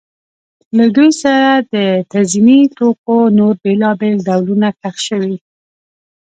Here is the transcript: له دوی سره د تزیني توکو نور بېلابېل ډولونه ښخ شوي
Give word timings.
له 0.77 0.85
دوی 0.95 1.11
سره 1.23 1.49
د 1.73 1.75
تزیني 2.11 2.61
توکو 2.77 3.17
نور 3.37 3.53
بېلابېل 3.63 4.15
ډولونه 4.27 4.67
ښخ 4.79 4.95
شوي 5.07 5.35